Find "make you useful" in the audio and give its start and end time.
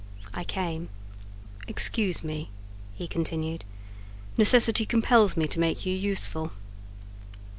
5.59-6.53